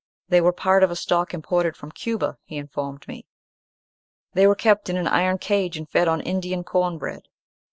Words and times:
They 0.29 0.41
were 0.41 0.51
part 0.51 0.81
of 0.81 0.89
a 0.89 0.95
stock 0.95 1.31
imported 1.31 1.77
from 1.77 1.91
Cuba, 1.91 2.39
he 2.45 2.57
informed 2.57 3.07
me. 3.07 3.27
They 4.33 4.47
were 4.47 4.55
kept 4.55 4.89
in 4.89 4.97
an 4.97 5.05
iron 5.05 5.37
cage, 5.37 5.77
and 5.77 5.87
fed 5.87 6.07
on 6.07 6.21
Indian 6.21 6.63
corn 6.63 6.97
bread. 6.97 7.27